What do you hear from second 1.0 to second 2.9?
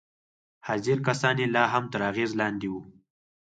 کسان يې لا هم تر اغېز لاندې وو.